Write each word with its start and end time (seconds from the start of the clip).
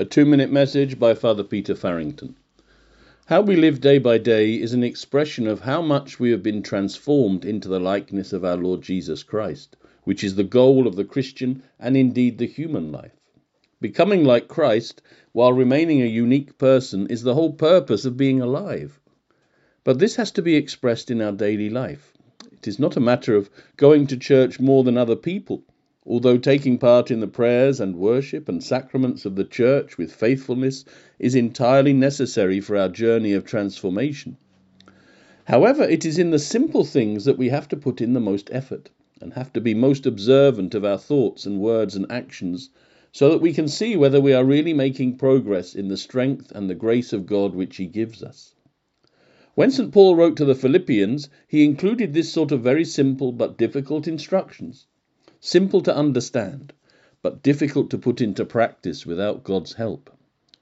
A 0.00 0.04
two 0.06 0.24
minute 0.24 0.50
message 0.50 0.98
by 0.98 1.12
Father 1.12 1.44
Peter 1.44 1.74
Farrington. 1.74 2.34
How 3.26 3.42
we 3.42 3.54
live 3.54 3.82
day 3.82 3.98
by 3.98 4.16
day 4.16 4.54
is 4.54 4.72
an 4.72 4.82
expression 4.82 5.46
of 5.46 5.60
how 5.60 5.82
much 5.82 6.18
we 6.18 6.30
have 6.30 6.42
been 6.42 6.62
transformed 6.62 7.44
into 7.44 7.68
the 7.68 7.78
likeness 7.78 8.32
of 8.32 8.42
our 8.42 8.56
Lord 8.56 8.80
Jesus 8.80 9.22
Christ, 9.22 9.76
which 10.04 10.24
is 10.24 10.36
the 10.36 10.42
goal 10.42 10.86
of 10.86 10.96
the 10.96 11.04
Christian 11.04 11.62
and 11.78 11.98
indeed 11.98 12.38
the 12.38 12.46
human 12.46 12.90
life. 12.90 13.12
Becoming 13.78 14.24
like 14.24 14.48
Christ 14.48 15.02
while 15.32 15.52
remaining 15.52 16.00
a 16.00 16.06
unique 16.06 16.56
person 16.56 17.06
is 17.08 17.22
the 17.22 17.34
whole 17.34 17.52
purpose 17.52 18.06
of 18.06 18.16
being 18.16 18.40
alive. 18.40 18.98
But 19.84 19.98
this 19.98 20.16
has 20.16 20.30
to 20.30 20.40
be 20.40 20.56
expressed 20.56 21.10
in 21.10 21.20
our 21.20 21.32
daily 21.32 21.68
life. 21.68 22.14
It 22.50 22.66
is 22.66 22.78
not 22.78 22.96
a 22.96 23.00
matter 23.00 23.36
of 23.36 23.50
going 23.76 24.06
to 24.06 24.16
church 24.16 24.60
more 24.60 24.82
than 24.82 24.96
other 24.96 25.14
people 25.14 25.62
Although 26.06 26.38
taking 26.38 26.78
part 26.78 27.10
in 27.10 27.20
the 27.20 27.26
prayers 27.28 27.78
and 27.78 27.94
worship 27.94 28.48
and 28.48 28.64
sacraments 28.64 29.26
of 29.26 29.36
the 29.36 29.44
Church 29.44 29.98
with 29.98 30.10
faithfulness 30.10 30.82
is 31.18 31.34
entirely 31.34 31.92
necessary 31.92 32.58
for 32.58 32.74
our 32.74 32.88
journey 32.88 33.34
of 33.34 33.44
transformation. 33.44 34.38
However, 35.44 35.82
it 35.82 36.06
is 36.06 36.16
in 36.16 36.30
the 36.30 36.38
simple 36.38 36.84
things 36.84 37.26
that 37.26 37.36
we 37.36 37.50
have 37.50 37.68
to 37.68 37.76
put 37.76 38.00
in 38.00 38.14
the 38.14 38.18
most 38.18 38.48
effort 38.50 38.88
and 39.20 39.34
have 39.34 39.52
to 39.52 39.60
be 39.60 39.74
most 39.74 40.06
observant 40.06 40.74
of 40.74 40.86
our 40.86 40.96
thoughts 40.96 41.44
and 41.44 41.60
words 41.60 41.94
and 41.94 42.10
actions 42.10 42.70
so 43.12 43.28
that 43.28 43.42
we 43.42 43.52
can 43.52 43.68
see 43.68 43.94
whether 43.94 44.22
we 44.22 44.32
are 44.32 44.42
really 44.42 44.72
making 44.72 45.18
progress 45.18 45.74
in 45.74 45.88
the 45.88 45.98
strength 45.98 46.50
and 46.52 46.70
the 46.70 46.74
grace 46.74 47.12
of 47.12 47.26
God 47.26 47.54
which 47.54 47.76
He 47.76 47.84
gives 47.84 48.22
us. 48.22 48.54
When 49.54 49.70
St. 49.70 49.92
Paul 49.92 50.16
wrote 50.16 50.38
to 50.38 50.46
the 50.46 50.54
Philippians, 50.54 51.28
he 51.46 51.62
included 51.62 52.14
this 52.14 52.32
sort 52.32 52.52
of 52.52 52.62
very 52.62 52.86
simple 52.86 53.32
but 53.32 53.58
difficult 53.58 54.08
instructions 54.08 54.86
simple 55.40 55.80
to 55.80 55.96
understand, 55.96 56.72
but 57.22 57.42
difficult 57.42 57.90
to 57.90 57.98
put 57.98 58.20
into 58.20 58.44
practice 58.44 59.06
without 59.06 59.42
God's 59.42 59.72
help. 59.72 60.10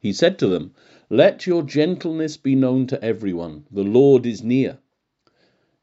He 0.01 0.13
said 0.13 0.39
to 0.39 0.47
them, 0.47 0.73
Let 1.11 1.47
your 1.47 1.65
gentleness 1.65 2.37
be 2.37 2.55
known 2.55 2.87
to 2.87 3.05
everyone. 3.05 3.65
The 3.73 3.83
Lord 3.83 4.25
is 4.25 4.45
near. 4.45 4.79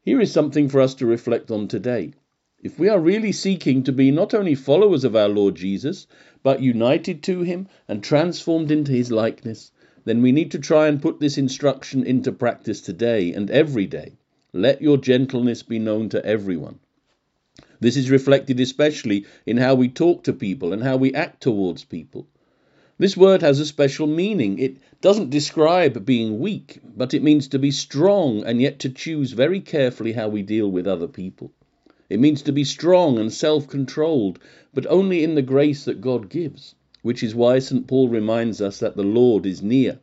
Here 0.00 0.20
is 0.20 0.32
something 0.32 0.68
for 0.68 0.80
us 0.80 0.94
to 0.94 1.06
reflect 1.06 1.50
on 1.50 1.68
today. 1.68 2.14
If 2.62 2.78
we 2.78 2.88
are 2.88 2.98
really 2.98 3.32
seeking 3.32 3.82
to 3.82 3.92
be 3.92 4.10
not 4.10 4.32
only 4.32 4.54
followers 4.54 5.04
of 5.04 5.14
our 5.14 5.28
Lord 5.28 5.56
Jesus, 5.56 6.06
but 6.42 6.62
united 6.62 7.22
to 7.24 7.42
him 7.42 7.68
and 7.86 8.02
transformed 8.02 8.70
into 8.70 8.92
his 8.92 9.12
likeness, 9.12 9.72
then 10.06 10.22
we 10.22 10.32
need 10.32 10.50
to 10.52 10.58
try 10.58 10.88
and 10.88 11.02
put 11.02 11.20
this 11.20 11.36
instruction 11.36 12.02
into 12.02 12.32
practice 12.32 12.80
today 12.80 13.32
and 13.34 13.50
every 13.50 13.86
day. 13.86 14.12
Let 14.54 14.80
your 14.80 14.96
gentleness 14.96 15.62
be 15.62 15.78
known 15.78 16.08
to 16.08 16.24
everyone. 16.24 16.78
This 17.78 17.96
is 17.96 18.10
reflected 18.10 18.58
especially 18.60 19.26
in 19.44 19.58
how 19.58 19.74
we 19.74 19.88
talk 19.88 20.24
to 20.24 20.32
people 20.32 20.72
and 20.72 20.82
how 20.82 20.96
we 20.96 21.12
act 21.12 21.42
towards 21.42 21.84
people. 21.84 22.26
This 22.98 23.16
word 23.16 23.42
has 23.42 23.60
a 23.60 23.66
special 23.66 24.06
meaning. 24.06 24.58
It 24.58 24.78
doesn't 25.02 25.28
describe 25.28 26.06
being 26.06 26.38
weak, 26.38 26.80
but 26.96 27.12
it 27.12 27.22
means 27.22 27.48
to 27.48 27.58
be 27.58 27.70
strong 27.70 28.42
and 28.44 28.62
yet 28.62 28.78
to 28.78 28.88
choose 28.88 29.32
very 29.32 29.60
carefully 29.60 30.12
how 30.12 30.28
we 30.30 30.42
deal 30.42 30.70
with 30.70 30.86
other 30.86 31.06
people. 31.06 31.52
It 32.08 32.20
means 32.20 32.40
to 32.42 32.52
be 32.52 32.64
strong 32.64 33.18
and 33.18 33.30
self 33.30 33.68
controlled, 33.68 34.38
but 34.72 34.86
only 34.86 35.22
in 35.22 35.34
the 35.34 35.42
grace 35.42 35.84
that 35.84 36.00
God 36.00 36.30
gives, 36.30 36.74
which 37.02 37.22
is 37.22 37.34
why 37.34 37.58
St. 37.58 37.86
Paul 37.86 38.08
reminds 38.08 38.62
us 38.62 38.78
that 38.78 38.96
the 38.96 39.02
Lord 39.02 39.44
is 39.44 39.60
near. 39.60 39.98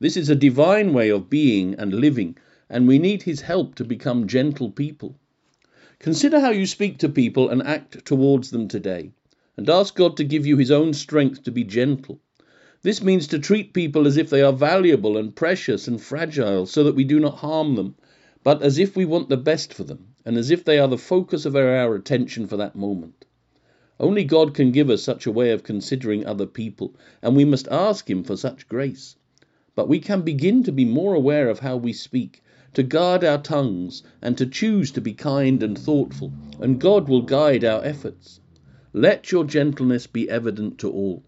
This 0.00 0.16
is 0.16 0.28
a 0.28 0.34
divine 0.34 0.92
way 0.92 1.10
of 1.10 1.30
being 1.30 1.74
and 1.74 1.94
living, 1.94 2.36
and 2.68 2.88
we 2.88 2.98
need 2.98 3.22
his 3.22 3.42
help 3.42 3.76
to 3.76 3.84
become 3.84 4.26
gentle 4.26 4.70
people. 4.70 5.14
Consider 5.98 6.40
how 6.40 6.50
you 6.50 6.66
speak 6.66 6.98
to 6.98 7.08
people 7.08 7.48
and 7.48 7.62
act 7.62 8.04
towards 8.04 8.50
them 8.50 8.68
today, 8.68 9.12
and 9.56 9.70
ask 9.70 9.94
God 9.94 10.14
to 10.18 10.24
give 10.24 10.44
you 10.44 10.58
His 10.58 10.70
own 10.70 10.92
strength 10.92 11.42
to 11.44 11.50
be 11.50 11.64
gentle. 11.64 12.20
This 12.82 13.02
means 13.02 13.26
to 13.28 13.38
treat 13.38 13.72
people 13.72 14.06
as 14.06 14.18
if 14.18 14.28
they 14.28 14.42
are 14.42 14.52
valuable 14.52 15.16
and 15.16 15.34
precious 15.34 15.88
and 15.88 15.98
fragile, 15.98 16.66
so 16.66 16.84
that 16.84 16.94
we 16.94 17.04
do 17.04 17.18
not 17.18 17.38
harm 17.38 17.76
them, 17.76 17.94
but 18.44 18.60
as 18.60 18.78
if 18.78 18.94
we 18.94 19.06
want 19.06 19.30
the 19.30 19.38
best 19.38 19.72
for 19.72 19.84
them, 19.84 20.08
and 20.26 20.36
as 20.36 20.50
if 20.50 20.64
they 20.64 20.78
are 20.78 20.86
the 20.86 20.98
focus 20.98 21.46
of 21.46 21.56
our 21.56 21.94
attention 21.94 22.46
for 22.46 22.58
that 22.58 22.76
moment. 22.76 23.24
Only 23.98 24.24
God 24.24 24.52
can 24.52 24.72
give 24.72 24.90
us 24.90 25.02
such 25.02 25.24
a 25.24 25.32
way 25.32 25.50
of 25.50 25.62
considering 25.62 26.26
other 26.26 26.46
people, 26.46 26.94
and 27.22 27.34
we 27.34 27.46
must 27.46 27.68
ask 27.68 28.10
Him 28.10 28.22
for 28.22 28.36
such 28.36 28.68
grace. 28.68 29.16
But 29.74 29.88
we 29.88 30.00
can 30.00 30.20
begin 30.20 30.62
to 30.64 30.72
be 30.72 30.84
more 30.84 31.14
aware 31.14 31.48
of 31.48 31.60
how 31.60 31.78
we 31.78 31.94
speak 31.94 32.42
to 32.76 32.82
guard 32.82 33.24
our 33.24 33.38
tongues, 33.38 34.02
and 34.20 34.36
to 34.36 34.44
choose 34.44 34.90
to 34.90 35.00
be 35.00 35.14
kind 35.14 35.62
and 35.62 35.78
thoughtful, 35.78 36.30
and 36.60 36.78
God 36.78 37.08
will 37.08 37.22
guide 37.22 37.64
our 37.64 37.82
efforts. 37.82 38.38
Let 38.92 39.32
your 39.32 39.44
gentleness 39.44 40.06
be 40.06 40.28
evident 40.28 40.76
to 40.80 40.90
all. 40.92 41.22